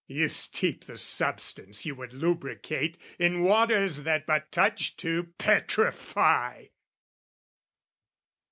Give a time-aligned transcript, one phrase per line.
[0.07, 6.69] You steep the substance, you would lubricate, In waters that but touch to petrify!